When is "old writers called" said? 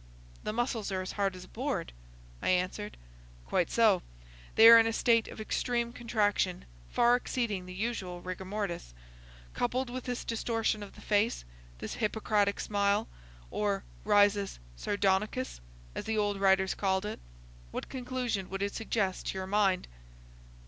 16.17-17.05